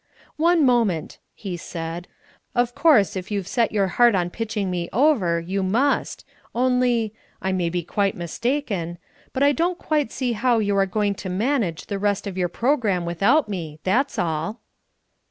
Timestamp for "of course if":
2.55-3.29